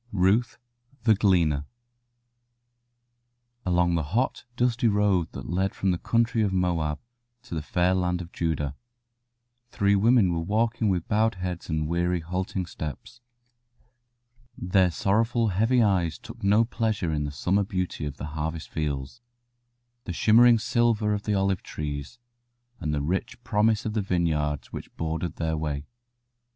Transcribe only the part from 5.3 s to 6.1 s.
that led from the